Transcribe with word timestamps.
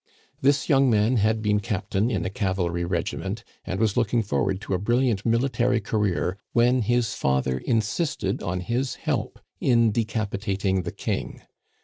This 0.41 0.67
young 0.67 0.89
man 0.89 1.17
had 1.17 1.43
been 1.43 1.59
captain 1.59 2.09
in 2.09 2.25
a 2.25 2.29
cavalry 2.31 2.83
regiment, 2.83 3.43
and 3.65 3.79
was 3.79 3.95
looking 3.95 4.23
forward 4.23 4.59
to 4.61 4.73
a 4.73 4.79
brilliant 4.79 5.27
military 5.27 5.79
career, 5.79 6.39
when 6.53 6.81
his 6.81 7.13
father 7.13 7.59
insisted 7.59 8.41
on 8.41 8.61
his 8.61 8.95
help 8.95 9.39
in 9.59 9.91
decapitating 9.91 10.81
the 10.81 10.91
king. 10.91 11.43